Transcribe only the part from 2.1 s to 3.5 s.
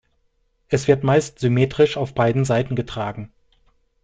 beiden Seiten getragen.